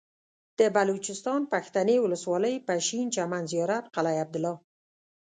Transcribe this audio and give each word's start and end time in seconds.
د 0.59 0.61
بلوچستان 0.75 1.41
پښتنې 1.53 1.95
ولسوالۍ 1.99 2.55
پشين 2.67 3.05
چمن 3.15 3.43
زيارت 3.51 3.85
قلعه 3.95 4.19
عبدالله 4.25 4.55